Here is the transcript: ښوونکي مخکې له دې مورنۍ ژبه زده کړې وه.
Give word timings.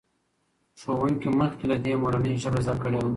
ښوونکي 0.81 1.29
مخکې 1.39 1.65
له 1.71 1.77
دې 1.83 1.93
مورنۍ 2.01 2.33
ژبه 2.43 2.59
زده 2.65 2.73
کړې 2.81 2.97
وه. 2.99 3.09